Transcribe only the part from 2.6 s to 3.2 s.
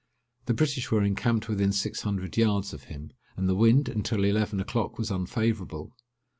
of him;